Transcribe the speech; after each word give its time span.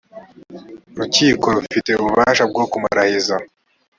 urukiko 0.95 1.45
rufite 1.55 1.89
ububasha 2.01 2.43
bwokumurahiza. 2.51 3.35